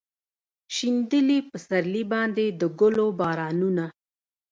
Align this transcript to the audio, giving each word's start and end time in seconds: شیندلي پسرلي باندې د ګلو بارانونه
شیندلي 0.75 1.39
پسرلي 1.49 2.03
باندې 2.13 2.45
د 2.59 2.61
ګلو 2.79 3.07
بارانونه 3.19 3.85